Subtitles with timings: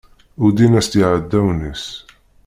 [0.43, 1.85] Uddin-as-tt yiɛdawen-is.